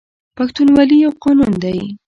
پښتونولي 0.37 0.95
یو 1.05 1.11
قانون 1.23 1.53
دی 1.63 1.77